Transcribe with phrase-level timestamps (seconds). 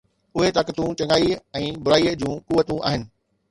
[0.37, 1.29] اهي طاقتون چڱائي
[1.61, 3.01] ۽ برائيءَ جون قوتون آهن